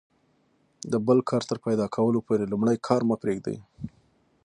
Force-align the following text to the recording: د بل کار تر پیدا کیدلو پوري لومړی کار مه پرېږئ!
د 0.91 0.93
بل 1.07 1.19
کار 1.29 1.41
تر 1.49 1.57
پیدا 1.65 1.85
کیدلو 1.93 2.19
پوري 2.25 2.45
لومړی 2.51 2.77
کار 2.87 3.01
مه 3.09 3.15
پرېږئ! 3.21 3.57